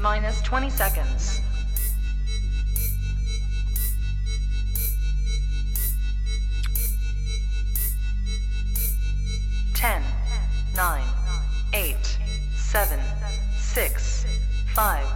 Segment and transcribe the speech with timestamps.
[0.00, 1.40] minus 20 seconds.
[9.74, 10.02] Ten,
[10.74, 11.06] nine,
[11.74, 12.18] eight,
[12.54, 12.98] seven,
[13.58, 14.24] six,
[14.74, 15.06] five,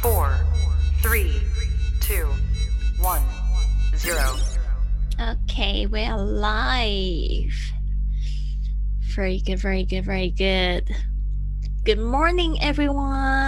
[0.00, 0.36] four,
[1.02, 1.42] three,
[2.00, 2.26] two,
[3.00, 3.22] one,
[3.96, 4.34] zero.
[5.20, 7.54] Okay, we're live.
[9.14, 10.88] Very good, very good, very good.
[11.84, 13.47] Good morning, everyone.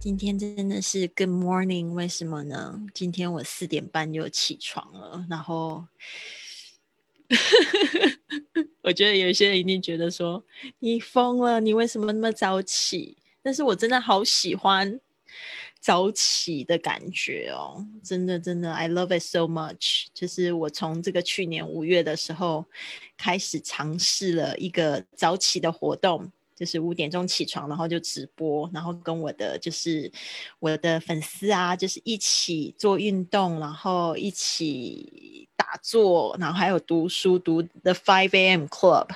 [0.00, 2.80] 今天真的是 Good morning，为什么呢？
[2.92, 5.86] 今天我四点半就起床了，然后
[8.82, 10.44] 我觉得有些人一定觉得说
[10.80, 13.18] 你疯了，你为什么那么早起？
[13.40, 14.98] 但是我真的好喜欢
[15.78, 20.06] 早起的感觉哦，真的真的，I love it so much。
[20.12, 22.66] 就是我从这个去年五月的时候
[23.16, 30.12] 开始尝试了一个早起的活动，就是五点钟起床，然后就直播，然后跟我的就是
[30.58, 38.66] 我的粉丝啊，就是一起做运动，然后一起打坐，然后还有读书，读 The Five A.M.
[38.66, 39.08] Club，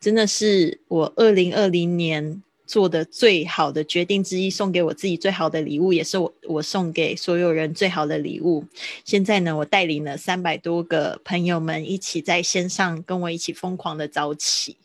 [0.00, 2.42] 真的是我二零二零年。
[2.70, 8.64] 做的最好的决定之一，送给我自己最好的礼物，也是我我送给所有人最好的礼物。
[9.04, 14.76] 现在呢，我带领了三百多个朋友们一起在线上跟我一起疯狂的早起，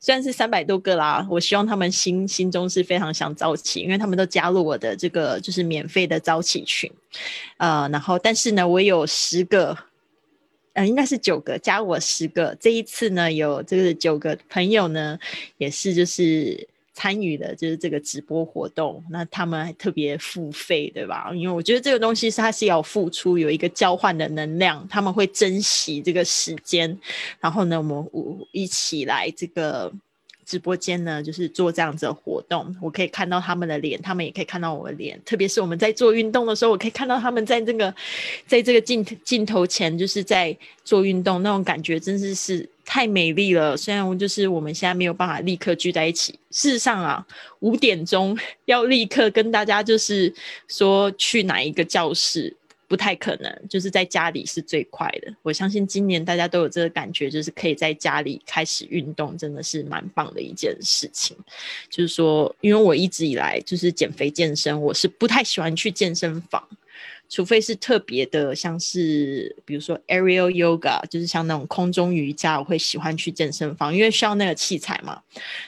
[0.00, 6.90] 虽然是三百多个啦，我希望他们心心中是非常想早起，因为他们都加入我的这个就是免费的早起群，
[7.56, 9.76] 呃，然后但是呢，我有十个，
[10.74, 15.18] 呃，应该是九个，加我十个，这一次呢，有这个九个朋友呢，
[15.58, 16.68] 也是就是。
[16.94, 21.30] 参与的就是这个直播活动，那他们还特别付费，对吧？
[21.34, 26.96] 因为我觉得这个东西是它是要付出，有一个交换的能量，他们会珍惜这个时间。
[27.40, 29.92] 然后呢，我们我一起来这个
[30.46, 32.74] 直播间呢，就是做这样子的活动。
[32.80, 35.20] 我可以看到他们的脸，他们也可以看到我的脸。
[35.24, 37.92] 特别是我们在做运动的时候，我可以看到他们在这个
[38.46, 42.68] 在这个镜镜头前，就是在做运动，那种感觉真的是。
[42.84, 46.38] 太美丽了，虽然就是我们现在没有办法立刻聚在一起。
[46.50, 47.26] 事实上啊，
[47.60, 50.32] 五点钟 要立刻跟大家就是
[50.68, 52.54] 说去哪一个教室，
[52.86, 53.50] 不太可能。
[53.68, 55.34] 就是在家里是最快的。
[55.42, 61.36] 我相信今年大家都有这个感觉，就是可以在家里开始运动，真的是蛮棒的一件事情。
[61.88, 66.62] 就是说，因为我一直以来就是减肥健身，我是不太喜欢去健身房。
[67.28, 75.20] 除非是特别的，像是比如说 aerial yoga，就是像那种空中瑜伽，我会喜欢去健身房，因为需要那个器材嘛。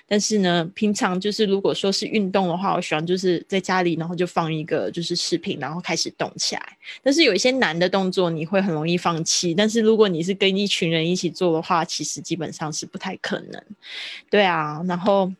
[0.06, 6.78] 但是呢，平常就是如果说是运动的话，我喜欢就是在家里，然后就放一个就是视频，然后开始动起来。
[7.02, 9.54] 但是有一些难的动作，你会很容易放弃。
[9.54, 13.62] 但是如果你是跟一群人一起做的话，其实基本上是不太可能。
[14.30, 15.32] 对啊，然后。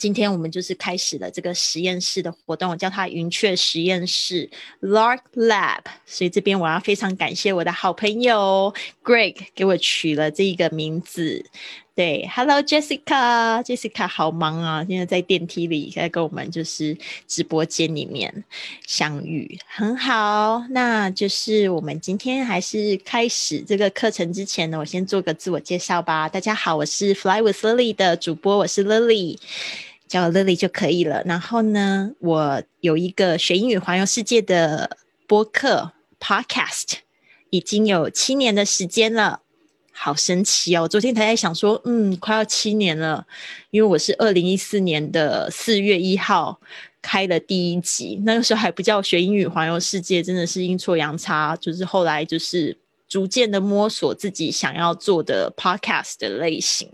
[0.00, 4.48] 今天我们就是开始了这个实验室的活动，我叫它云雀实验室
[4.80, 5.82] （Lark Lab）。
[6.06, 8.72] 所以这边我要非常感谢我的好朋友
[9.04, 11.44] Greg 给我取了这一个名字。
[11.94, 16.96] 对，Hello Jessica，Jessica 好忙啊，现在在电梯里在跟我们就是
[17.26, 18.44] 直播间里面
[18.86, 20.64] 相遇，很好。
[20.70, 26.26] 那就是我们今天还是开始这个课程之前呢，我先做个自我介绍吧。
[26.26, 29.36] 大家好，我是 Fly with Lily 的主播，我是 Lily。
[30.10, 31.22] 叫 Lily 就可以了。
[31.24, 34.98] 然后呢，我有一个学英语环游世界的
[35.28, 36.94] 播客 Podcast，
[37.50, 39.42] 已经有七年的时间了，
[39.92, 40.82] 好神奇哦！
[40.82, 43.24] 我昨天才在想说，嗯，快要七年了，
[43.70, 46.60] 因为我是二零一四年的四月一号
[47.00, 52.76] 开了第一集，那个时候还不叫学英语环游世界，真的是阴错阳差，就是后来就是
[53.10, 56.88] 逐渐的摸索自己想要做的 Podcast 的类型，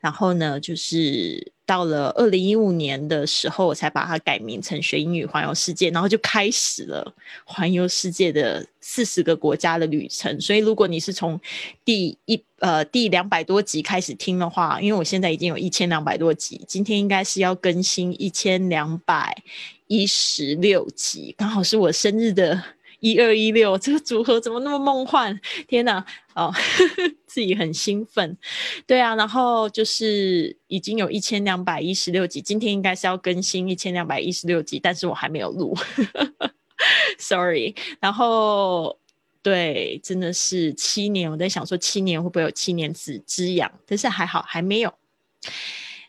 [0.00, 1.52] 然后呢，就是。
[1.68, 7.14] 到了二零一五年的时候，我才把它改名成学英语环游世界，然后就开始了
[7.44, 10.40] 环游世界的四十个国家的旅程。
[10.40, 11.38] 所以，如果你是从
[11.84, 19.36] 第一呃第两百多集开始听的话，因为我现在已经有一千两百多集，今天应该是要更新一千两百
[19.88, 22.64] 一十六集，刚好是我生日的。
[23.00, 25.38] 一二一六，这个组合怎么那么梦幻？
[25.66, 26.04] 天哪！
[26.34, 26.52] 哦，
[27.26, 28.36] 自己很兴奋。
[28.86, 35.76] 对啊，然后就是已经有一千两百一十六集，今天应该是要更新一千两百一十六集，但是我还没有录，
[37.18, 37.74] sorry。
[38.00, 38.98] 然后
[39.42, 44.92] 对，真的是七年，我在想说七年会不会有七年子之养，但是还好还没有。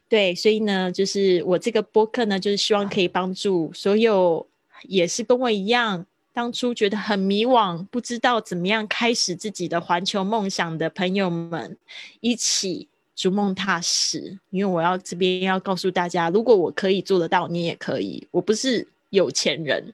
[0.07, 4.47] 对，所以呢，就是我这个播客呢，就是希望可以帮助所有
[4.83, 6.07] 也是跟我一样。
[6.39, 11.77] 当初觉得很迷惘，不知道怎么样开始自己的环球梦想的朋友们，
[12.21, 18.25] 一起逐梦踏实，因为我要这边要告诉大家，如果我可以做得到，你也可以。
[18.31, 19.94] 我不是有钱人，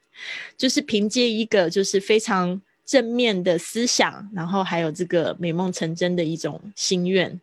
[0.56, 7.42] 就是凭借一个就是非常正面的思想，然后还有这个美梦成真的一种心愿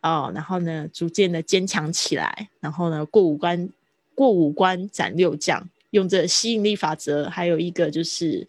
[0.00, 3.68] 哦，然后呢，逐渐的坚强起来，然后呢，过五关
[4.14, 8.46] 过五关斩六将，用这吸引力法则，还有一个就是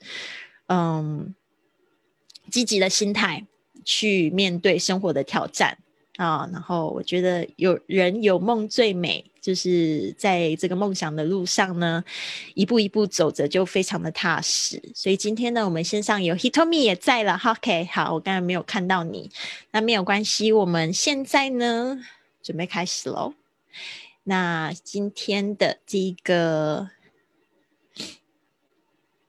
[0.68, 1.34] 嗯，
[2.50, 3.46] 积极的心态
[3.84, 5.78] 去面对生活的挑战。
[6.18, 12.02] 啊，然后我觉得有人有梦最美，就是在这个梦想的路上呢，
[12.54, 14.82] 一步一步走着就非常的踏实。
[14.96, 19.30] 所以今天呢，我们线上有 Hitomi 也在了，OK，好，我刚才没有看到你，
[19.72, 22.00] 那没有关系，我们现在呢
[22.42, 23.34] 准备开始喽。
[24.24, 26.90] 那今天的这个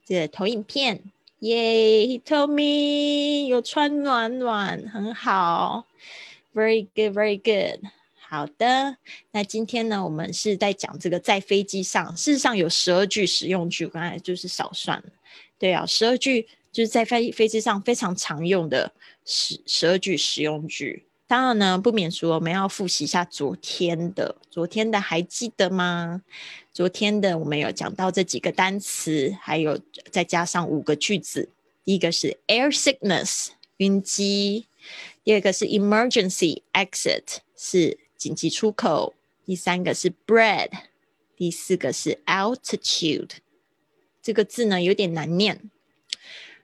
[0.07, 1.03] 这投影片，
[1.41, 5.85] 耶！He told me 有穿暖暖，很好。
[6.55, 7.85] Very good, very good。
[8.15, 8.99] 好的，
[9.33, 15.07] 那今天呢，我们是在讲这个在飞机上，事实上有十二句实用句，刚才就是少算了。
[15.59, 18.93] 对啊，十二句就是在飞飞机上非常常用的
[19.25, 21.06] 十十二句实用句。
[21.29, 26.23] 当然呢，不免说我们要复习一下昨天的，昨天的还记得吗？
[26.73, 29.81] 昨天的我们有讲到这几个单词，还有
[30.11, 31.49] 再加上五个句子。
[31.85, 34.67] 第一个是 air sickness，晕机。
[35.25, 39.15] 第二个是 emergency exit，是紧急出口。
[39.45, 40.71] 第三个是 bread，
[41.37, 43.31] 第四个是 altitude。
[44.23, 45.71] 这个字呢有点难念，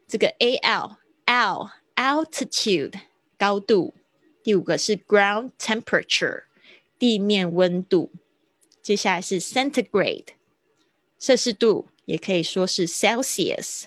[0.06, 2.93] 这个 a l l altitude
[3.37, 3.94] 高度。
[4.43, 6.44] 第五个是 ground temperature
[6.99, 8.11] 地面温度。
[8.83, 10.27] 接下来是 centigrade
[11.19, 13.85] 摄氏度，也可以说是 Celsius。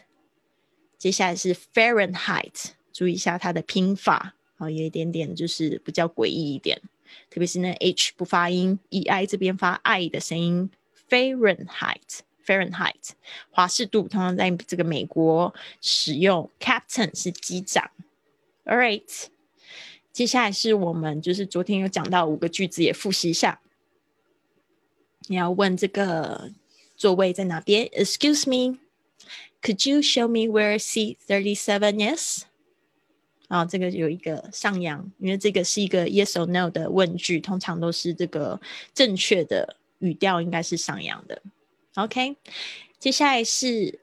[0.97, 4.35] 接下来是 Fahrenheit，注意一下它的拼法。
[4.57, 6.81] 好，有一点点就是比较诡异一点，
[7.29, 10.71] 特别是那 H 不发音，E I 这边发 I 的声音。
[11.09, 13.09] Fahrenheit，Fahrenheit，
[13.51, 16.49] 华氏度通常在这个美国使用。
[16.59, 17.91] Captain 是机长。
[18.63, 19.27] All right，
[20.15, 23.59] 接下来是我们就是昨天有讲到五个句子，也复习一下。
[25.27, 26.49] 你要问这个
[26.95, 32.45] 座位在哪边？Excuse me，Could you show me where seat thirty seven is？
[33.49, 38.61] 啊，这个有一个上扬，因为这个是一个 yes or no 的问句，通常都是这个
[38.93, 41.41] 正确的语调应该是上扬的。
[41.95, 42.37] OK，
[42.97, 43.99] 接下来是，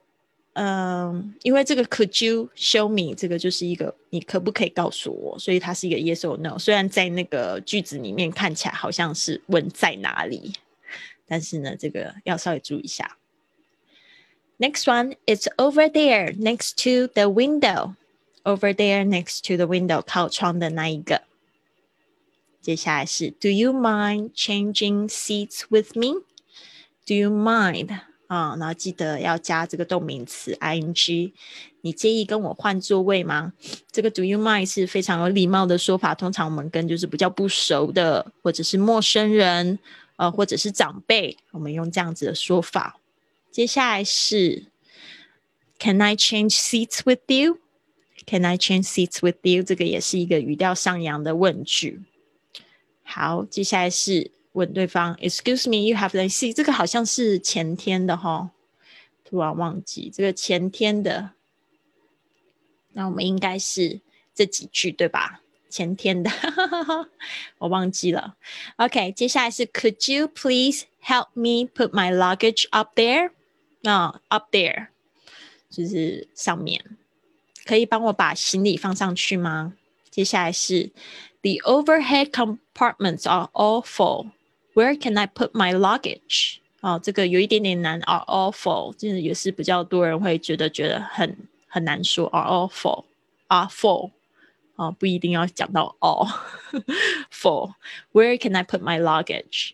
[0.54, 6.58] 嗯，因为这个 Could you show me 这个就是一个你可不可以告诉我，所以它是一个 yes or no。
[6.58, 10.52] 虽然在那个句子里面看起来好像是问在哪里，
[11.26, 13.16] 但是呢，这个要稍微注意一下。
[14.58, 17.94] Next one, it's over there next to the window.
[18.42, 21.22] Over there, next to the window，靠窗的那一个。
[22.60, 26.24] 接下来是 Do you mind changing seats with me?
[27.06, 28.00] Do you mind
[28.33, 28.55] 啊？
[28.59, 31.31] 然后记得要加这个动名词 ing。
[31.81, 33.53] 你介意跟我换座位吗？
[33.91, 36.15] 这个 Do you mind 是非常有礼貌的说法。
[36.15, 39.77] 通常我们跟就是比较不熟的，或者是陌生人，
[40.15, 42.99] 呃，或者是长辈，我们用这样子的说法。
[43.51, 44.63] 接下来是
[45.77, 47.59] Can I change seats with you?
[48.25, 49.61] Can I change seats with you？
[49.61, 52.01] 这个也是一个语调上扬的问句。
[53.03, 56.54] 好，接下来是问对方：Excuse me, you have a seat？
[56.54, 58.50] 这个好像是前天的哈，
[59.24, 61.30] 突然忘记这个前天的。
[62.92, 64.00] 那我们应该是
[64.34, 65.40] 这几句对吧？
[65.68, 66.30] 前天的，
[67.58, 68.36] 我忘记了。
[68.76, 73.30] OK，接下来是 Could you please help me put my luggage up there？
[73.82, 74.88] 啊，up there
[75.70, 76.82] 就是上面。
[77.66, 79.74] 可以帮我把行李放上去吗？
[80.10, 80.90] 接下来是
[81.42, 84.30] The overhead compartments are all full.
[84.74, 86.58] Where can I put my luggage？
[86.80, 88.00] 哦，这个有一点点难。
[88.02, 92.26] Are all full，这也是比较多人会觉得觉得很很难说。
[92.28, 93.04] Are all full?
[93.48, 94.12] Are full？
[94.76, 96.30] 哦，不一定要讲到 all
[97.32, 99.72] full。Where can I put my luggage？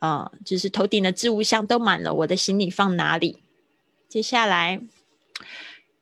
[0.00, 3.42] 啊，就是头顶的置物箱都满了，我的行李放哪里？
[4.08, 4.82] 接下来。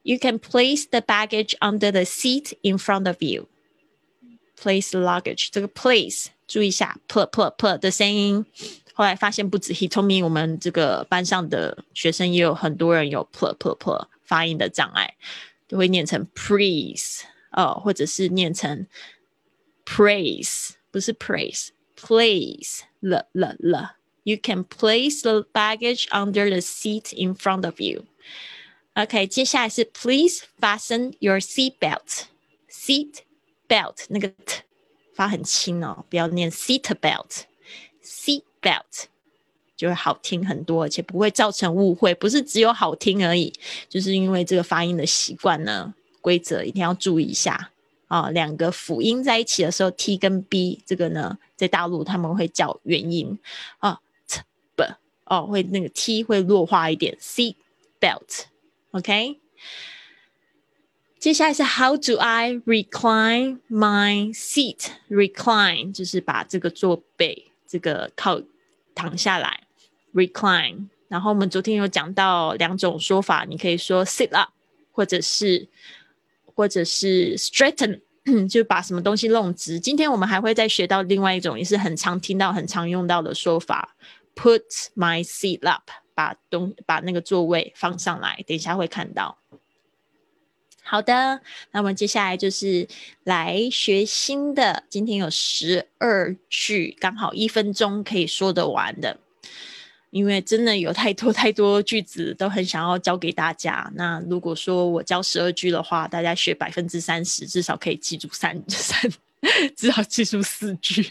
[0.02, 3.48] You can place the baggage under the seat in front of you.
[4.56, 5.48] Place the luggage.
[5.50, 8.44] 这个 place 注意一下，put put put 的声音。
[8.94, 15.14] 后来发现不止 he told me，我们这个班上的学生也有很多人有 put put put 发音的障碍，
[15.68, 18.86] 都会念成 please 哦，或者是念成
[19.84, 23.96] praise，不是 praise，place 了了了。
[24.22, 28.06] You can place the baggage under the seat in front of you.
[28.94, 33.18] OK，接下来是 Please fasten your seat belt。seat
[33.68, 34.62] belt 那个 t
[35.13, 39.05] 发很轻哦，不要念 seat belt，seat belt
[39.75, 42.13] 就会好听很多，而且不会造成误会。
[42.13, 43.51] 不是只有好听而已，
[43.89, 47.71] 就是因为这个发音的习惯呢，规则一定要注意一下
[48.07, 48.29] 啊。
[48.29, 53.39] 两个辅音在一起的时候，t 跟 b 这个呢，在大陆他们会叫元音
[53.79, 54.39] 啊，t
[54.75, 54.85] b
[55.25, 57.55] 哦，会那个 t 会弱化一点，seat
[57.99, 59.39] belt，OK。
[61.21, 64.87] 接下来是 How do I recline my seat?
[65.07, 68.41] Recline 就是把这个坐背这个靠
[68.95, 69.67] 躺下来
[70.15, 70.87] ，recline。
[71.07, 74.49] 然后我们昨天有讲到两种说法，你可以说 sit up，
[74.91, 75.69] 或者是
[76.55, 78.01] 或者是 straighten，
[78.49, 79.79] 就把什么东西弄直。
[79.79, 83.95] 今天我们还会再学到另外一种，也是很常听到、很常用到的说法
[84.33, 84.63] ，put
[84.95, 85.83] my seat up，
[86.15, 88.43] 把东把那个座位放上来。
[88.47, 89.37] 等一下会看到。
[90.83, 91.39] 好的，
[91.71, 92.87] 那我们接下来就是
[93.23, 94.83] 来学新的。
[94.89, 99.17] 今天有十二句，刚好一分钟可以说得完的。
[100.09, 103.89] 因为真的有太多太多句子都很想要教给大家。
[103.95, 109.09] 那如果说我教十二句的话，大家学百分之三十，至少可以记住三 三。
[109.75, 111.03] 只好记住四句，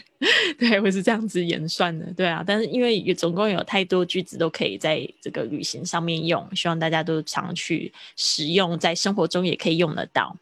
[0.57, 2.41] 对，我是这样子演算的，对啊。
[2.45, 10.37] 但是因为有总共有太多句子都可以在这个旅行上面用，希望大家都常去使用，在生活中也可以用得到。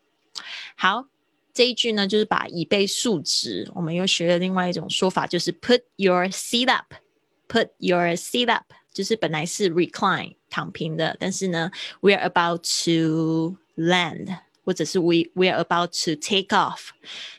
[0.76, 1.08] 好，
[1.52, 3.68] 这一句呢，就是把椅背竖直。
[3.74, 14.38] 我们又学了另外一种说法，就是 put your seat up，put your seat up，就是本来是 recline 躺平的，但是呢，we are about to land，
[14.69, 16.91] 或者是 we we are about to take off。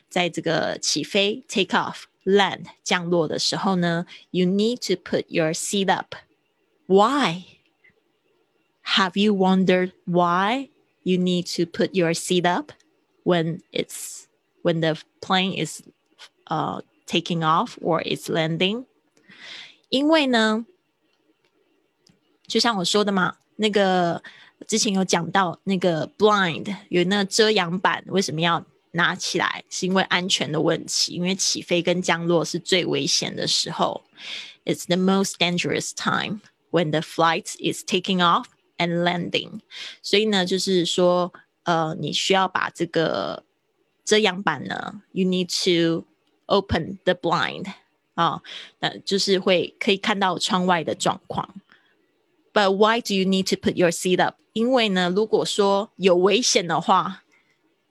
[0.08, 6.14] 在这个起飞 take off land 降落的时候呢，you need to put your seat up.
[6.86, 7.44] Why?
[8.94, 10.70] Have you wondered why
[11.02, 12.72] you need to put your seat up
[13.24, 14.26] when it's
[14.62, 15.82] when the plane is
[16.46, 18.86] uh taking off or it's landing?
[19.88, 20.64] 因为呢，
[22.46, 24.22] 就像我说的嘛，那个
[24.67, 34.03] 之前有讲到那个 blind 有那遮阳板，为什么要拿起来是因为安全的问题，因为起飞跟降落是最危险的时候。
[34.65, 38.45] It's the most dangerous time when the flight is taking off
[38.77, 39.61] and landing。
[40.03, 43.43] 所以呢，就是说，呃，你需要把这个
[44.05, 46.05] 遮阳板呢，you need to
[46.45, 47.73] open the blind
[48.13, 48.41] 啊，
[48.79, 51.49] 那就是会可以看到窗外的状况。
[52.53, 54.35] But why do you need to put your seat up？
[54.53, 57.23] 因为呢，如果说有危险的话。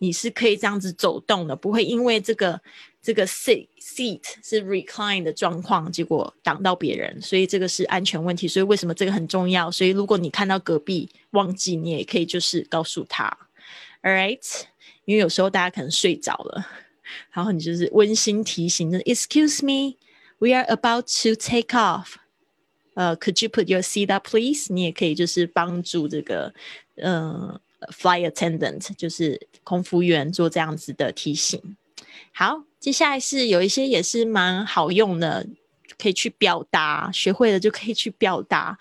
[0.02, 2.58] 你是可以这样子走动的，不会因为这个
[3.02, 8.48] 这个 seat seat 是 recline 的状况，结果挡到别人，所以这个是安全问题。
[8.48, 9.70] 所以为什么这个很重要？
[9.70, 13.28] 所以如果你看到隔壁忘记，你也可以就是告诉他
[14.02, 14.62] ，all right？
[15.04, 16.66] 因为有时候大家可能睡着了，
[17.32, 22.14] 然后你就是温馨提醒，excuse me，we are about to take off。
[22.94, 24.72] 呃，could you put your seat up please？
[24.72, 26.52] 你也可以就是帮助这个，
[26.96, 27.58] 嗯。
[27.88, 31.78] Fly attendant 就是空服员做这样子的提醒。
[32.30, 35.46] 好，接下来是有一些也是蛮好用的，
[35.96, 38.78] 可以去表达，学会了就可以去表达。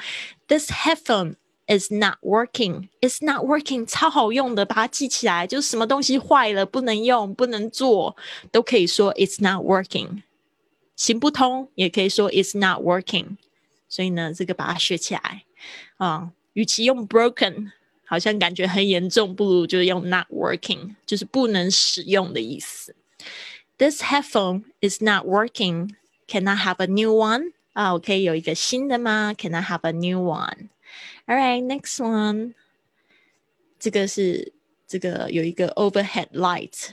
[0.50, 1.36] This headphone
[1.70, 2.90] is not working.
[3.00, 5.48] It's not working，超好用的，把它记起来。
[5.48, 8.18] 就是什么东西坏了，不能用，不能做，
[8.52, 10.24] 都可以说 It's not working。
[10.98, 13.38] 行不通，也可以说 It's not working。
[13.90, 15.44] 所以呢，这个把它学起来
[15.98, 16.32] 啊。
[16.54, 17.72] 与其用 broken。
[18.06, 22.96] 好像感觉很严重，不如就是用 not working，就是不能使用的意思。
[23.78, 25.92] This headphone is not working.
[26.28, 27.54] Can I have a new one?
[27.74, 30.70] 啊，我可以有一个新的吗？Can I have a new one?
[31.28, 32.56] All right, next one.
[33.78, 34.54] 这个是
[34.88, 36.90] 这个有一个 overhead light，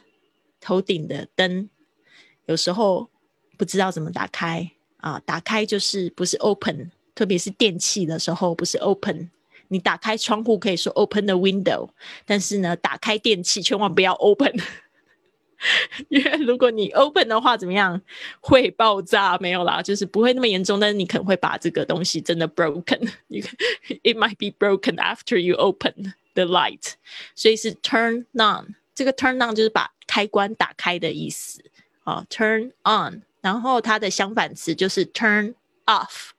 [0.61, 1.71] 头顶的灯，
[2.45, 3.09] 有时候
[3.57, 4.71] 不知道怎么打开
[5.07, 9.31] 啊，打开就是不是 open，特别是电器的时候不是 open。
[9.69, 11.89] 你打开窗户可以说 open the window，
[12.25, 14.53] 但是呢，打开电器千万不要 open，
[16.11, 18.03] 因为如果你 open 的话，怎么样
[18.41, 19.39] 会爆炸？
[19.39, 23.09] 没有啦，就是不会那么严重，但是你可能会把这个东西真的 broken。
[23.29, 23.41] 你
[24.03, 26.95] it might be broken after you open the light，
[27.37, 28.75] 所以是 turn on。
[28.93, 31.63] 这个 turn on 就是把开关打开的意思
[32.03, 33.23] 啊，turn on。
[33.41, 36.31] 然后它的相反词就是 turn off。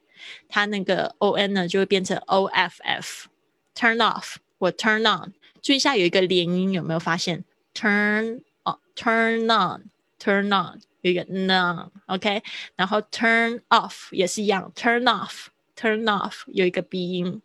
[0.48, 5.32] 它那个 o n 呢就会变成 o f f，turn off 或 turn on。
[5.62, 12.42] 注意一下有一个连音，有没有发现？turn on，turn on，turn on 有一个 n，OK。
[12.76, 17.40] 然后 turn off 也是一样，turn off，turn off 有一个鼻音。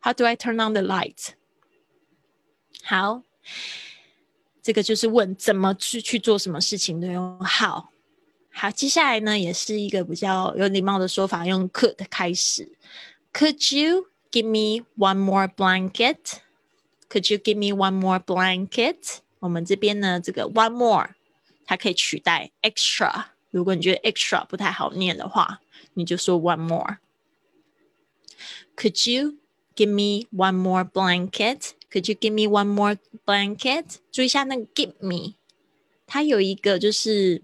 [0.00, 1.30] How do I turn on the light？
[2.84, 3.22] 好，
[4.62, 7.91] 这个就是问怎么去去做什么事情都用 how。
[8.51, 12.71] 好，接下来呢也是一个比较有礼貌的说法，用 could 开始。
[13.33, 16.39] Could you give me one more blanket?
[17.09, 19.19] Could you give me one more blanket?
[19.39, 21.09] 我们这边呢，这个 one more
[21.65, 23.25] 它可以取代 extra。
[23.51, 25.61] 如果你觉得 extra 不太好念的话，
[25.93, 29.35] 你就说 one more。Could you
[29.75, 31.71] give me one more blanket?
[31.91, 33.97] Could you give me one more blanket?
[34.11, 35.35] 注意一下那个 give me，
[36.05, 37.41] 它有一个就是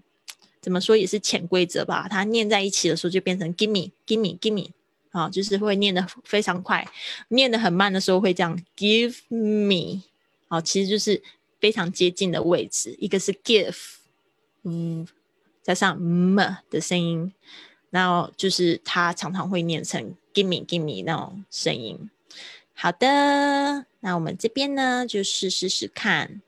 [0.61, 2.07] 怎么说也是潜规则吧。
[2.09, 4.71] 它念在一起的时候就变成 give me, give me, give me，
[5.11, 6.87] 啊，就是会念的非常快。
[7.29, 10.03] 念的很慢的时候会这样 give me，
[10.49, 11.23] 啊，其实就是
[11.61, 12.97] 非常接近的位置。
[12.99, 13.77] 一个是 give，
[14.65, 15.07] 嗯，
[15.62, 17.33] 加上 m 的声音，
[17.91, 22.11] 然后就是它常常会念成 give me, give me 那种声音。
[22.75, 26.41] 好的，那我们这边呢，就是试试看，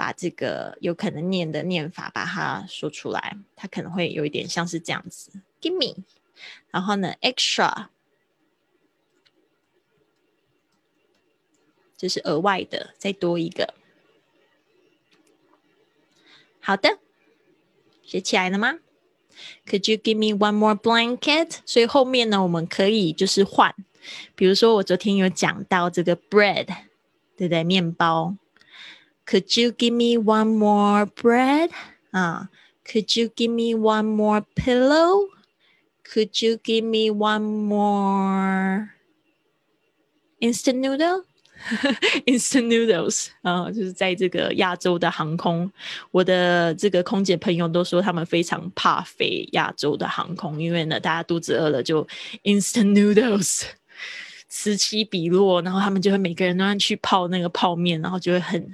[0.00, 3.36] 把这个有可能念的念法把它说出来。
[3.54, 5.30] 它可能会有一点像是这样子
[5.60, 6.02] ，give me，
[6.70, 7.88] 然后呢，extra，
[11.98, 13.74] 就是额外的，再多一个。
[16.60, 16.98] 好的，
[18.02, 18.78] 学起来了吗
[19.66, 21.58] ？Could you give me one more blanket？
[21.66, 23.74] 所以后面呢，我们可以就是换。
[24.34, 26.64] 比如说，我昨天有讲到这个 bread，
[27.36, 27.62] 对不对？
[27.62, 28.38] 面包。
[29.25, 31.71] Could you give me one more bread？
[32.11, 32.49] 啊，
[32.85, 38.89] Could you give me one more pillow？Could you give me one more
[40.39, 45.71] instant noodle？instant noodles 啊，就是在这个亚洲的航空，
[46.11, 52.05] 我的这个空姐朋友都说他们非常怕飞亚洲的航空，因为呢，大家肚子饿了就
[52.43, 53.63] instant noodles。
[54.47, 58.73] 此起彼落，然后他们就会每个人都要去泡那个泡面，然后就会很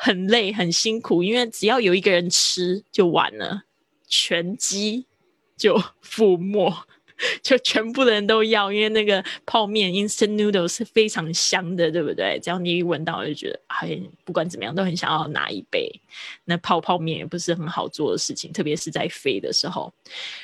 [0.00, 3.64] 很累、很辛苦，因为只要有一个人吃就完了，
[4.06, 5.06] 全机
[5.56, 6.72] 就覆没，
[7.42, 12.38] 就全部的人都要，因为那个泡面 instant noodle 是非常香的，对不对？
[12.40, 15.90] 只要你一闻到，就觉得哎，不管怎么样都很想要拿一杯。
[16.44, 19.92] 那泡泡面也不是很好做的事情，特别是在飞的时候。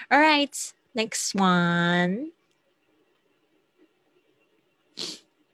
[0.09, 0.51] All right,
[0.95, 2.33] next one.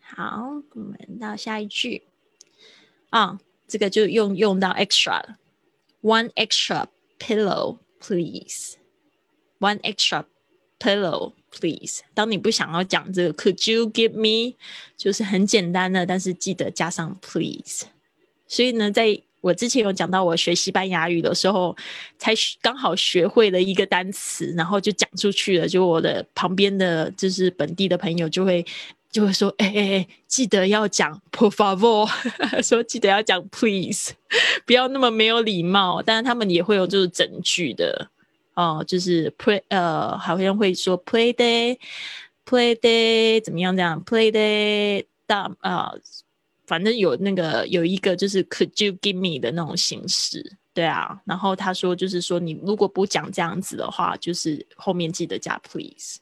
[0.00, 2.04] 好，我们到下一句
[3.10, 3.38] 啊，
[3.70, 6.86] 这个就用用到 extra，one extra
[7.20, 8.74] pillow, please.
[9.60, 10.24] One extra
[10.80, 12.00] pillow, please.
[12.12, 14.56] 当你不想要讲这个，Could you give me？
[14.96, 17.86] 就是很简单的，但是记得加上 please。
[18.48, 21.76] 所以呢，在我之前有讲到我学西班牙语的时候，
[22.18, 25.68] 才刚好学会了一个单词，然后就讲出去了。
[25.68, 28.66] 就我的旁边的就是本地的朋友就会。
[29.10, 32.08] 就会说，哎哎哎，记得要讲 por favor，
[32.62, 34.12] 说记得要讲 please，
[34.64, 36.00] 不要那么没有礼貌。
[36.00, 38.08] 但是他们也会有就是整句的
[38.54, 45.92] 哦，就是 play 呃，好像会说 play day，play day 怎么样这样？play day 大啊，
[46.66, 51.20] 反正有那个有一个就是 could you give me 的那种形式，对啊。
[51.24, 56.20] 然后他说就是说你如果不讲这样子的话，就是后面记得加 please。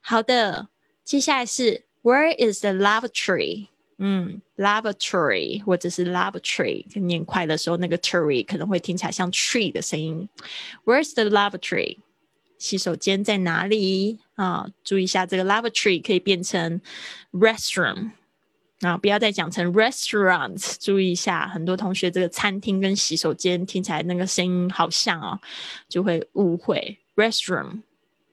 [0.00, 0.68] 好的，
[1.04, 1.85] 接下来是。
[2.06, 3.66] Where is the lavatory？
[3.98, 10.28] 嗯，lavatory 或者是 lavatory，念快的时候，那个 tree 可能会听起来像 tree 的声音。
[10.84, 11.98] Where's the lavatory？
[12.58, 14.68] 洗手间在哪里啊？
[14.84, 16.80] 注意一下，这个 lavatory 可以变成
[17.32, 18.12] restroom
[18.82, 20.76] 啊，不要再讲成 restaurant。
[20.78, 25.40] 注意一下，很多同学这个餐厅跟洗手间听起来那个声音好像哦，
[25.88, 27.82] 就会误会 restroom。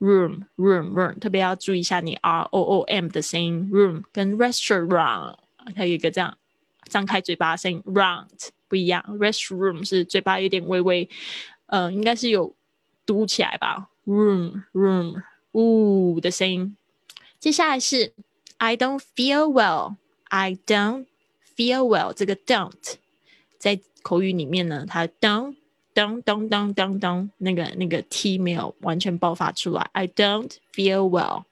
[0.00, 5.36] Room room room，特别要注意一下你 r o o m 的声音，room 跟 restaurant
[5.74, 6.36] 它有一个这样
[6.88, 8.28] 张开嘴巴的声音，round
[8.68, 11.08] 不一样，restroom 是嘴巴有点微微，
[11.66, 12.54] 呃，应该是有
[13.06, 16.76] 嘟起来吧，room room 呜的声音。
[17.38, 18.12] 接下来是
[18.58, 21.06] I don't feel well，I don't
[21.56, 22.94] feel well，这个 don't
[23.58, 25.56] 在口语里面呢，它 don't。
[25.94, 29.88] 当当当当当，那个那个 T 没有完全爆发出来。
[29.92, 31.44] I don't feel well.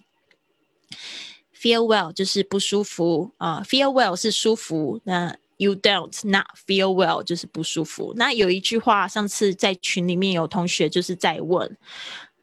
[1.54, 3.62] Feel well 就是不舒服啊。
[3.64, 8.12] Feel well 是舒服，那 You don't not feel well 就是不舒服。
[8.16, 11.76] 那有一句话，上次在群里面有同学就是在问，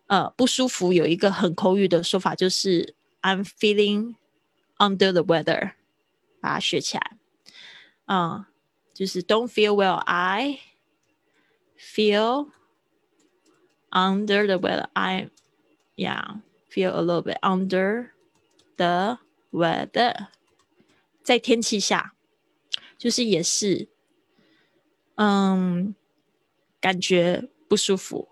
[0.08, 4.16] 呃，不舒服有一个很口语的说法，就是 I'm feeling
[4.78, 5.74] under the weather，
[6.40, 7.18] 把它学起来。
[8.06, 8.48] 啊，
[8.94, 9.96] 就是 Don't feel well.
[9.96, 10.62] I
[11.79, 12.51] feel
[13.91, 14.89] under the weather.
[14.95, 15.31] I,
[15.97, 18.11] yeah, feel a little bit under
[18.77, 19.19] the
[19.53, 20.29] weather.
[21.23, 22.15] 在天气下，
[22.99, 23.89] 就是也是，
[25.15, 25.95] 嗯，
[26.81, 28.29] 感觉不舒服。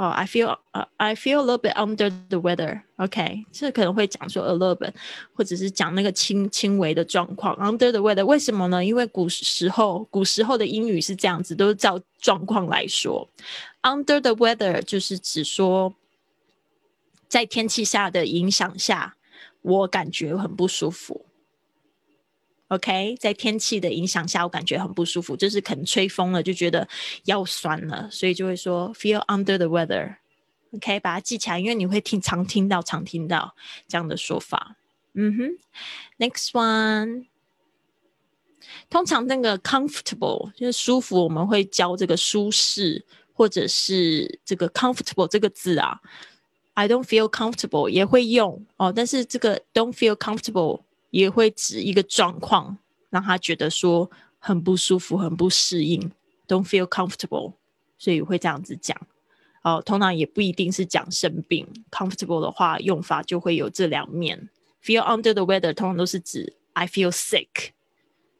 [0.00, 2.80] 哦、i feel 呃、I feel a little bit under the weather.
[2.96, 4.94] OK，这可能会讲说 a little bit，
[5.34, 8.24] 或者是讲那个轻轻微的状况 under the weather。
[8.24, 8.82] 为什么呢？
[8.82, 13.28] 因为古时候古时候的英语是这样子，都是照状况来说。
[13.82, 15.94] under the weather 就是指说，
[17.28, 19.16] 在天气下的影响下，
[19.60, 21.26] 我感觉很不舒服。
[22.70, 26.86] OK，在天气的影响下，我感觉很不舒服，就是可能吹风了，就觉得
[27.24, 30.14] 腰酸了，所以就会说 feel under the weather。
[30.72, 33.56] OK，把它记起来，因为你会听常听到常听到
[33.88, 34.76] 这样的说法。
[35.14, 37.26] 嗯哼，Next one，
[38.88, 46.00] 通常那个 comfortable 就是舒服，我们会教这个舒适或者是这个 comfortable 这个字啊。
[46.74, 50.82] I don't feel comfortable 也会用哦，但是这个 don't feel comfortable。
[51.10, 52.78] 也会指一个状况，
[53.10, 56.10] 让他觉得说很不舒服、很不适应
[56.48, 57.54] ，don't feel comfortable，
[57.98, 58.96] 所以会这样子讲。
[59.62, 64.48] 哦，通常也不一定是讲生病，comfortable 的话用法就会有这两面。
[64.82, 67.70] feel under the weather 通常都是指 I feel sick，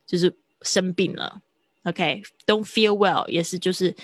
[0.06, 1.42] 就是生病了。
[1.82, 3.94] OK，don't feel well 也是就是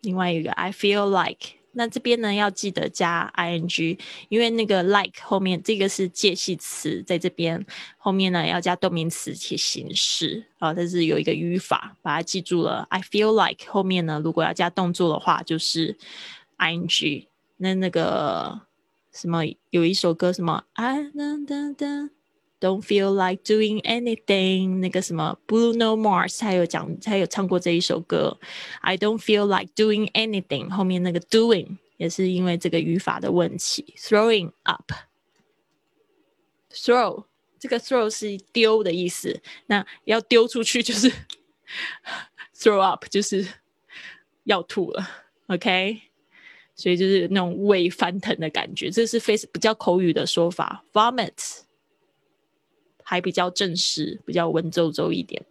[0.00, 1.60] 另外一个，I feel like。
[1.72, 3.96] 那这边呢要记得加 ing，
[4.28, 7.64] 因为那个 like 后面这个是介系词，在这边
[7.96, 12.84] 后面呢要加动名词且形式啊，这是有一个语法，把它记住了。
[12.90, 15.96] I feel like 后面呢如果要加动作的话就是
[16.58, 17.28] ing。
[17.58, 18.62] 那那个
[19.12, 22.10] 什么有一首歌什么啊噔噔噔。
[22.60, 24.80] Don't feel like doing anything。
[24.80, 28.38] 那个什么，Bruno Mars，他有讲，他有唱过这一首歌。
[28.82, 30.68] I don't feel like doing anything。
[30.68, 33.94] 后面那个 doing 也是因为这个语法的问题。
[33.96, 34.84] Throwing up，throw
[37.58, 41.10] 这个 throw 是丢的意思，那要丢出去就是
[42.54, 43.46] throw up，就是
[44.44, 45.08] 要吐了。
[45.46, 46.02] OK，
[46.76, 50.84] 所以就是那种胃翻腾的感觉，这是非比较口语的说法。
[50.92, 51.62] Vomit。
[53.09, 55.45] 还比较正式，比较文绉绉一点。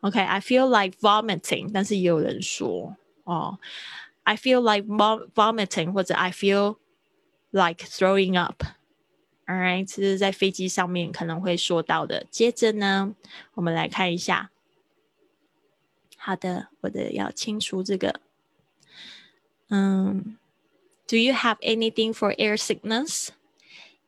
[0.00, 3.58] OK，I、okay, feel like vomiting，但是也有人说哦，
[4.22, 4.86] I feel like
[5.34, 6.76] vomiting，或者 I feel
[7.50, 12.26] like throwing up。Alright，这是在飞机上面可能会说到的。
[12.30, 13.14] 接着呢，
[13.54, 14.50] 我们来看一下。
[16.16, 18.20] 好的，我的要清除这个。
[19.70, 20.36] 嗯，
[21.06, 22.56] Do you have anything for air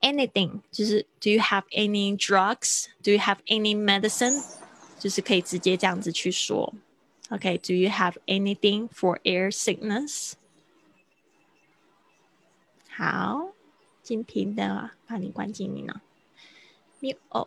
[0.00, 2.86] sickness？anything 就是 Do you have any drugs?
[3.02, 4.42] Do you have any medicine?
[4.98, 6.74] 就是可以直接这样子去说。
[7.30, 10.32] Okay, do you have anything for air sickness?
[12.88, 13.52] 好，
[14.02, 16.02] 金屏的把你关静音了。
[17.00, 17.46] mute 哦。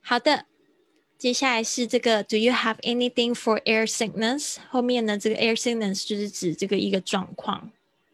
[0.00, 0.46] 好的，
[1.23, 4.57] 接下来是这个，Do you have anything for air sickness？
[4.67, 7.71] 后面呢，这个 air sickness 就是指这个一个状况。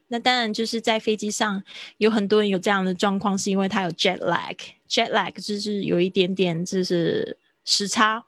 [0.09, 1.63] 那当然就是在飞机上
[1.97, 4.55] 有很多人有这样的状况，是因为他有 jet lag。
[4.87, 8.25] jet lag 就是有一点点就是时差。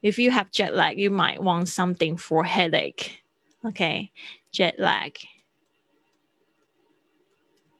[0.00, 3.18] If you have jet lag, you might want something for headache.
[3.60, 4.08] OK,
[4.50, 5.12] jet lag，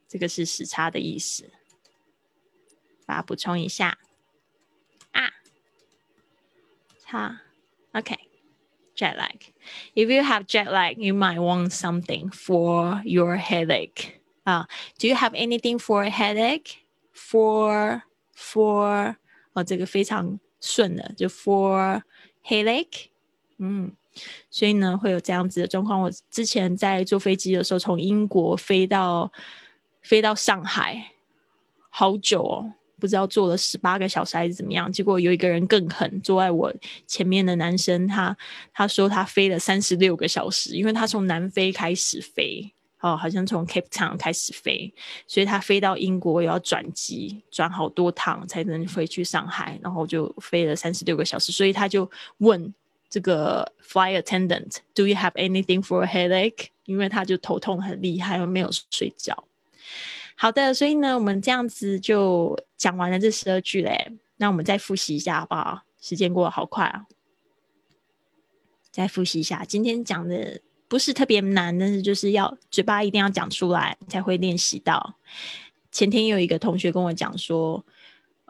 [0.07, 1.51] 这个是时差的意思。
[3.07, 3.99] 把它补充一下。
[7.10, 7.32] Huh.
[7.96, 8.18] Okay.
[8.96, 9.40] Jet lag.
[9.96, 14.22] If you have jet lag, you might want something for your headache.
[14.46, 14.66] Uh,
[15.00, 16.86] do you have anything for a headache?
[17.12, 18.04] For
[18.36, 19.16] for
[19.54, 22.02] 哦，这个非常顺的，就 for
[22.44, 23.08] headache。
[23.58, 23.94] 嗯，
[24.50, 26.02] 所以呢会有这样子的状况。
[26.02, 29.32] 我之前在坐飞机的时候，从英国飞到
[30.02, 31.14] 飞到上海，
[31.90, 32.74] 好久哦。
[33.01, 36.73] 不知道坐了十八个小时还是怎么样，结果有一个人更狠，坐在我
[37.07, 38.37] 前面的男生，他
[38.73, 44.93] 他说他飞了三十六个小时，因为他从南非开始飞，哦，好像从 Cape Town 开始飞，
[45.27, 52.75] 所以他飞到英国也要转机，转好多趟才能回去上海，然后就飞了三十六个小时，所以他就问
[53.09, 56.67] 这个 flight attendant，Do you have anything for a headache？
[56.85, 59.45] 因为他就头痛很厉害，又没有睡觉。
[60.41, 64.13] 好的，所以呢，我们这样子就讲完了这十二句嘞。
[64.37, 65.83] 那我们再复习一下好不好？
[66.01, 67.07] 时间过得好快啊！
[68.93, 75.17] 再复习一下，今天讲的不是特别难，但是就是要嘴巴一定要讲出来，才会练习到。
[75.91, 77.85] 前天有一个同学跟我讲说。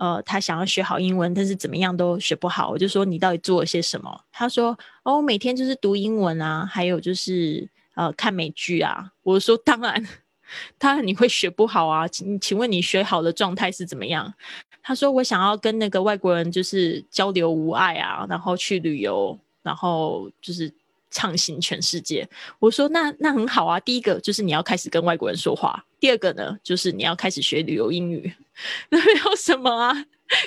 [0.01, 2.71] 呃，他想要学好英文，但是怎么样都学不好。
[2.71, 4.25] 我就说你到底做了些什么？
[4.31, 9.13] 他说哦，每天就是读英文啊，还有就是呃看美剧啊。
[9.25, 10.07] 我说当然，
[10.79, 12.07] 他你会学不好啊。
[12.09, 14.33] 请请问你学好的状态是怎么样？
[14.83, 20.73] 他说我想要跟那个外国人就是交流无碍啊，然后去旅游，然后就是
[21.11, 22.27] 畅行全世界。
[22.59, 23.79] 我说那那很好啊。
[23.81, 28.33] 第一个就是你要开始跟外国人说话，第二个呢就是你要开始学旅游英语。
[28.89, 29.93] 那有什么啊？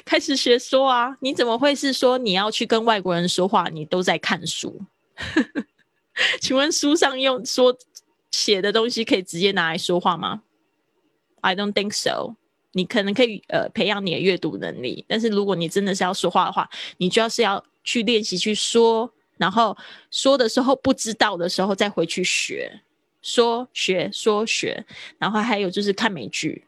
[0.04, 1.16] 开始学说啊？
[1.20, 3.70] 你怎么会是说你要去跟外国人说话？
[3.70, 4.82] 你都在看书？
[6.42, 7.76] 请问书上用说
[8.32, 10.42] 写的东西可以直接拿来说话吗
[11.42, 12.36] ？I don't think so。
[12.74, 19.78] 你可能可以呃培养你的阅读能力，但是如果你真的是要说话的话，你就要是要去练习去说，然后
[20.10, 22.82] 说的时候不知道的时候再回去学
[23.22, 24.86] 说学说学，
[25.18, 26.66] 然后还有就是看美剧。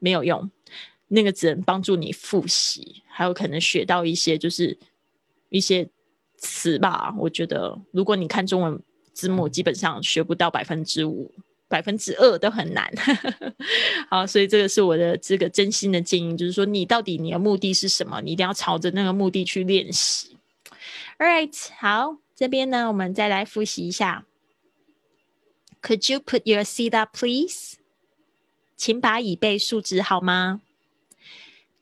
[0.00, 0.50] 没有用，
[1.06, 4.76] 那个只能帮助你复习，还有可能学到一些就是
[5.48, 5.88] 一些
[6.36, 7.14] 词吧。
[7.16, 8.82] 我觉得，如果你看中文
[9.12, 11.30] 字幕，基本上学不到百分之五、
[11.68, 12.92] 百分之二都很难。
[14.10, 18.20] 好，所以这个是我的这个真心的建议，就是说，你到底你的目的是什么？
[18.20, 20.36] 你一定要朝着那个目的去练习。
[21.18, 24.24] All right，好，这边呢，我们再来复习一下。
[25.82, 27.74] Could you put your seat up, please?
[28.76, 30.60] 请把椅背竖直好吗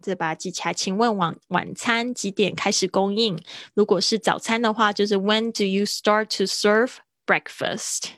[0.03, 0.73] 这把它记起来。
[0.73, 3.41] 请问晚晚餐几点开始供应？
[3.73, 8.09] 如果是早餐的话，就是 When do you start to serve breakfast？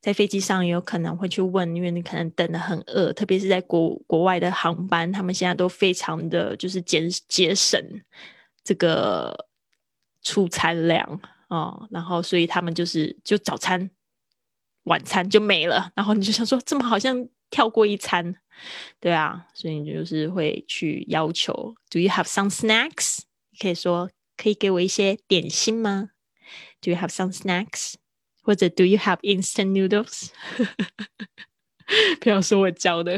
[0.00, 7.78] 在飞机上有可能会去问，因为你可能等的很饿，特别是在国国外的航班，他们现在都非常的就是节节省
[8.64, 9.46] 这个。
[10.22, 13.90] 出餐量哦，然后所以他们就是就早餐、
[14.82, 18.36] 晚餐就没了，然后你就想说，这么好像跳过一餐，
[18.99, 23.19] 对啊，所以你就是会去要求，Do you have some snacks？
[23.59, 26.09] 可以说可以给我一些点心吗？
[26.81, 27.95] Do you have some snacks？
[28.41, 30.29] 或者 Do you have instant noodles？
[32.19, 33.17] 不要说我教的，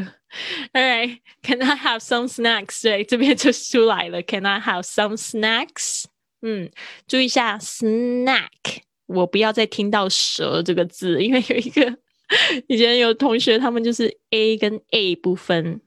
[0.74, 2.84] All right，Can I have some snacks？
[2.84, 6.06] 对，这边就出来了，Can I have some snacks？
[6.42, 6.70] 嗯，
[7.08, 11.98] 注意一下 snack，我不要再听到蛇这个字，因为有一个
[12.69, 15.81] 以前有同学，他们就是 a 跟 a 不分，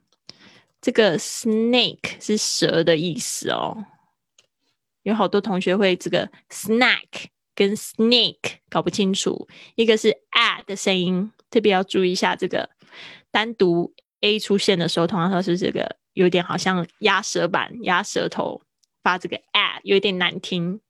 [0.80, 3.84] 这个 snake 是蛇的意思哦。
[5.02, 12.68] 有好多同学会这个 snack 跟 snake 搞不清楚，一个是 a 的声音，特别要注意一下这个
[13.30, 18.62] 单独 a 出现的时候，通常都是这个有点好像压舌板、压舌头。
[19.02, 20.80] 发这个 a 有点难听，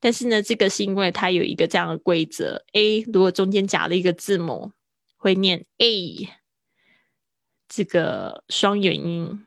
[0.00, 4.72] 但是呢，这个是因为它有一个这样的规则：a 如果中间夹了一个字母，
[5.20, 6.30] 会念 a，
[7.68, 9.46] 这个双元音，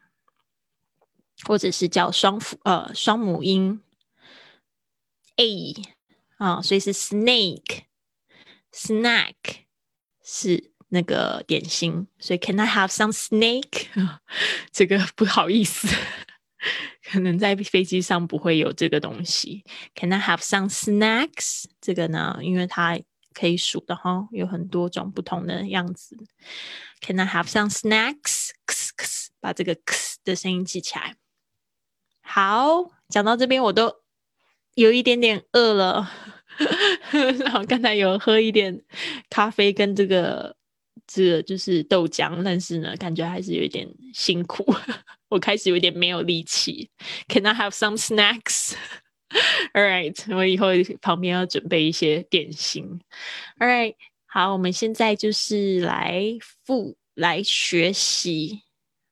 [1.45, 3.81] 或者是叫双辅呃双母音
[5.37, 5.73] a
[6.37, 9.33] 啊，所以是 snake，snack
[10.23, 13.87] 是那个点心，所以 Can I have some snake？
[14.71, 15.87] 这个不好意思，
[17.03, 19.63] 可能在飞机上不会有这个东西。
[19.95, 21.63] Can I have some snacks？
[21.81, 22.99] 这个呢，因为它
[23.33, 26.15] 可以数的哈，有很多种不同的样子。
[27.01, 28.51] Can I have some snacks？
[29.39, 29.75] 把这个
[30.23, 31.15] 的声音记起来。
[32.21, 33.93] 好，讲到这边我都
[34.75, 36.09] 有一点点饿了。
[37.39, 38.83] 然后刚才有喝一点
[39.29, 40.55] 咖啡跟这个
[41.07, 44.63] 这个就是豆浆，但是呢，感觉还是有一点辛苦。
[45.29, 46.91] 我开始有点没有力气。
[47.27, 48.75] Can I have some snacks？
[49.73, 50.67] All right，我以后
[51.01, 53.01] 旁边要准备一些点心。
[53.57, 53.95] All right，
[54.27, 58.61] 好，我们现在就是来复来学习，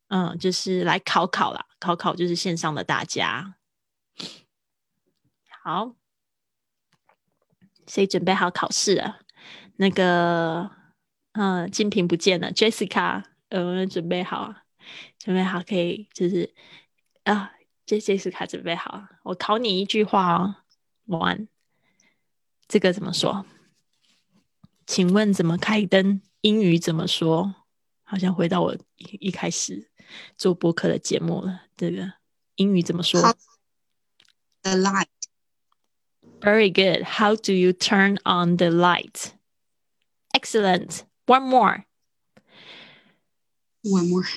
[0.09, 3.55] 嗯，就是来考考啦，考考就是线上的大家。
[5.63, 5.95] 好，
[7.87, 9.21] 谁准备好考试了？
[9.77, 10.69] 那个，
[11.31, 14.53] 嗯，金瓶不见了，Jessica，呃，准备好，
[15.17, 16.53] 准备好可以，就是
[17.23, 17.53] 啊。
[17.90, 20.56] 这这次卡准备好，我考你一句话哦。
[21.06, 21.48] One，
[22.66, 23.46] 这个怎么说？
[24.86, 26.20] 请问怎么开灯？
[26.40, 27.54] 英语怎么说？
[28.04, 29.90] 好像回到我一一开始
[30.36, 31.62] 做播客的节目了。
[31.76, 32.12] 这个
[32.54, 33.20] 英语怎么说？
[34.62, 35.06] The light.
[36.40, 37.04] Very good.
[37.04, 39.32] How do you turn on the light?
[40.32, 41.02] Excellent.
[41.26, 41.84] One more.
[43.82, 44.24] One more.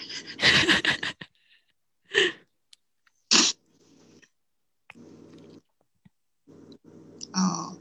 [7.35, 7.77] Oh,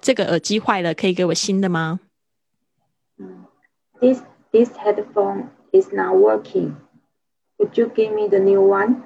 [0.00, 1.98] 这个耳机坏了，可以给我新的吗？
[4.00, 6.76] This this headphone is not working.
[7.58, 9.02] Could you give me the new one?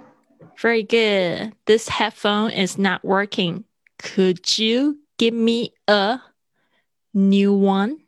[0.59, 1.55] Very good.
[1.65, 3.65] This headphone is not working.
[3.99, 6.21] Could you give me a
[7.15, 7.99] new one?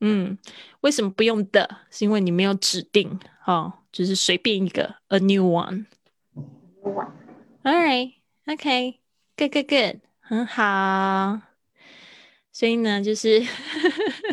[0.00, 0.38] 嗯，
[0.80, 1.68] 为什么不用的？
[1.90, 5.86] 是因为你没有指定，哦，就是随便一个，a new one。
[7.62, 8.14] All right,
[8.46, 9.00] OK,
[9.36, 11.40] good, good, good，很好。
[12.50, 13.46] 所以呢，就是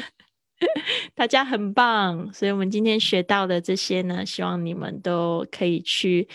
[1.14, 2.34] 大家很棒。
[2.34, 6.28] 所以我们今天学到的这些呢，希望你们都可以去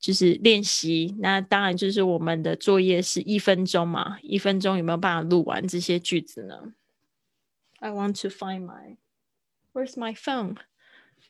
[0.00, 1.14] 就是练习。
[1.20, 6.56] 那当然，就是我们的作业是一分钟嘛，一分钟有没有办法录完这些句子呢
[7.83, 8.97] ？I want to find my.
[9.73, 10.59] Where's my phone?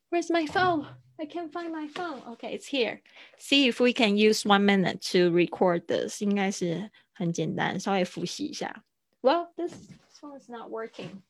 [0.10, 0.88] Where's my phone?
[1.20, 2.22] I can't find my phone.
[2.34, 3.02] Okay, it's here.
[3.38, 6.22] See if we can use one minute to record this.
[6.22, 8.84] 应该是很简单，稍微复习一下。
[9.22, 9.74] Well, this
[10.20, 11.22] phone is not working.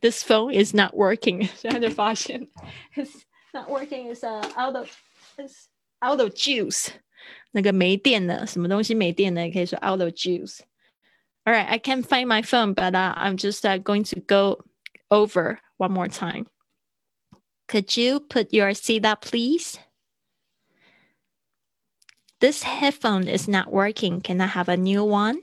[0.00, 2.48] this phone is not working， 所 以他就发现
[2.94, 4.88] it's not working is uh, out of
[5.38, 5.68] is
[6.00, 6.88] out of juice，
[7.52, 10.60] 那个没电了，什么东西没电了，也可以说 out of juice。
[11.47, 14.59] All right, I can't find my phone, but uh, I'm just uh, going to go
[15.09, 16.45] over one more time.
[17.69, 19.79] Could you put your seat up, please?
[22.41, 24.19] This headphone is not working.
[24.19, 25.39] Can I have a new one?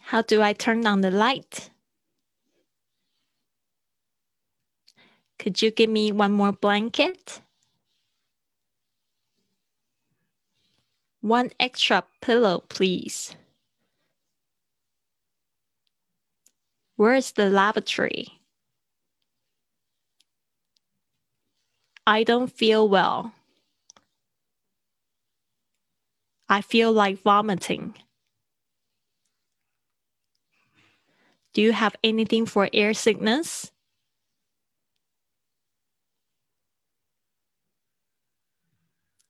[0.00, 1.70] How do I turn on the light?
[5.38, 7.40] Could you give me one more blanket?
[11.20, 13.34] One extra pillow, please.
[16.96, 18.40] Where's the lavatory?
[22.06, 23.34] I don't feel well.
[26.48, 27.94] I feel like vomiting.
[31.52, 33.70] Do you have anything for air sickness?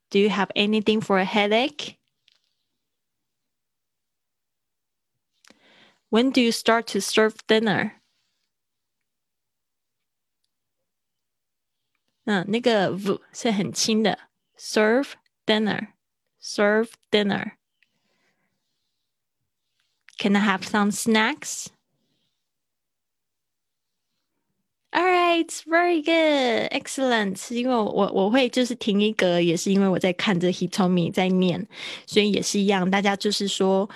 [0.10, 1.98] Do you have anything for a headache?
[6.10, 8.02] When do you start to serve dinner?
[12.26, 14.18] 嗯，那个 v 是很轻的，
[14.58, 15.14] serve
[15.46, 15.90] dinner,
[16.42, 17.58] serve dinner.
[20.18, 21.68] Can I have some snacks?
[24.93, 27.55] All right, very good, excellent.
[27.55, 31.65] 因为我我会就是停一格，也是因为我在看着 He told me 在念，
[32.07, 32.91] 所以也是一样。
[32.91, 33.89] 大家就是说，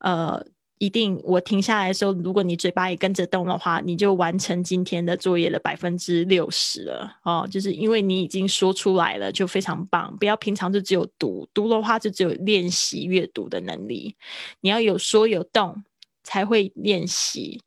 [0.00, 0.44] 呃，
[0.76, 7.48] 一定我停下来的时候，如果你嘴巴也跟着动的话，你就完成今天的作业的百分之六十了哦。
[7.50, 10.14] 就是因为你已经说出来了，就非常棒。
[10.18, 14.14] 不要平常就只有读，读的话就只有练习阅读的能力。
[14.60, 15.82] 你要有说有动，
[16.22, 17.62] 才会练习。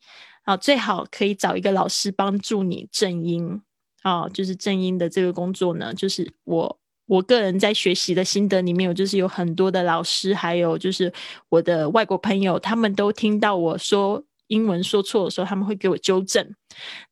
[0.45, 3.61] 啊，最好可以找一个老师帮助你正音
[4.03, 11.11] 啊，就是正音的这个工作呢，就是我我个人在学习的心得里面有，就是有很多的老师，还有就是
[11.49, 16.53] 我的外国朋友，他们都听到我说英文说错的时候，他们会给我纠正，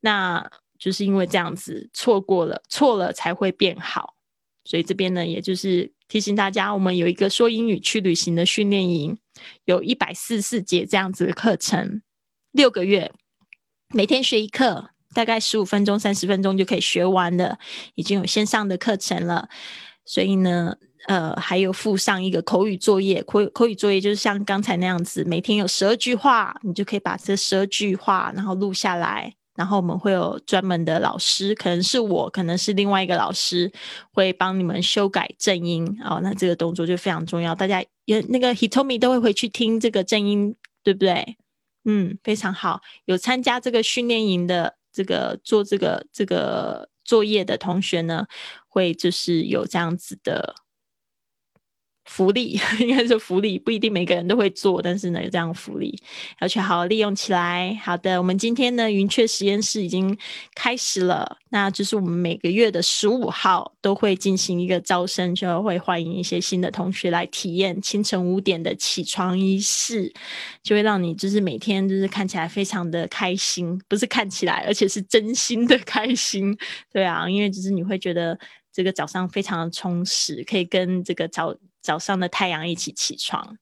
[0.01, 4.13] 那就是因为这样子错过了，错了才会变好，
[4.63, 9.17] 所以这边呢，也就是提醒大家，我们有一个说英语去旅行的训练营，
[9.65, 12.03] 有一百四十四节这样子的课程，
[12.51, 13.11] 六个月。
[13.93, 17.57] 每天学一课，大概十五分钟、三十分钟就可以学完了。
[17.93, 19.47] 已经有线上的课程了，
[20.03, 20.75] 所以呢，
[21.07, 23.21] 呃，还有附上一个口语作业。
[23.21, 29.31] 口口语作业就是像刚才那样子，每天有十二句话，你就可以把这十二句话然后录下来。
[29.55, 33.71] 然后我们会有专门的老师，可能是我，可能是另外一个老师，
[34.11, 35.85] 会帮你们修改正音。
[36.03, 41.37] 哦，那这个动作就非常重要，大家也那个 Hitomi 都会回去听这个正音，对不对？
[41.85, 42.81] 嗯，非常好。
[43.05, 48.25] 有参加这个训练营的这个做这个这个作业的同学呢，
[48.67, 50.55] 会就是有这样子的。
[52.05, 55.97] 福利 应该是福利，不一定每个人都会做，但是呢有这样福利，
[56.41, 57.73] 要去好好利用起来。
[57.81, 60.17] 好的，我们今天呢云雀实验室已经
[60.53, 70.13] 开始了，那就是我们每个月的十五号都会进行一个招生，就会欢迎一些新的同学来体验清晨五点的起床仪式，
[70.61, 76.57] 就会让你就是每天就是看起来非常的开心，不是看起来，而且是真心的开心。
[76.91, 78.37] 对啊，因为就是你会觉得
[78.73, 81.55] 这个早上非常的充实，可以跟这个早。
[81.83, 83.57] 早上的太阳一起起床，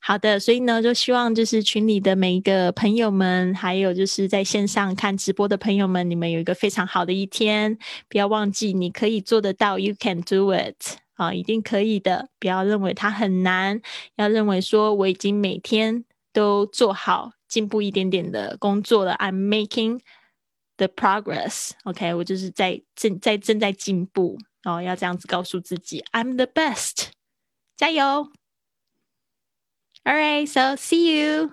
[0.00, 7.76] 好的，所以呢，就希望就是群里的每一个朋友们，还有就是在线上看直播的朋友们，你们有一个非常好的一天。
[8.08, 12.28] 不要忘记，你可以做得到，You can do it，啊，一定可以的。
[12.38, 13.82] 不要认为它很难，
[14.14, 19.16] 要认为说我已经每天都做好进步一点点的工作了。
[19.18, 19.98] I'm making
[20.76, 27.13] the progress，OK，我就是在正在正在进步哦，要这样子告诉自己，I'm the best。
[27.76, 28.30] 加油
[30.04, 31.52] ！All right, so see you.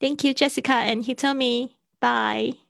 [0.00, 1.74] Thank you, Jessica and Hitomi.
[2.00, 2.69] Bye.